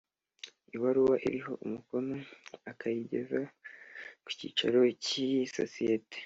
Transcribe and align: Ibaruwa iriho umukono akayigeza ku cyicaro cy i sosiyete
Ibaruwa 0.75 1.15
iriho 1.27 1.53
umukono 1.65 2.15
akayigeza 2.71 3.39
ku 4.23 4.29
cyicaro 4.37 4.79
cy 5.03 5.11
i 5.25 5.29
sosiyete 5.57 6.17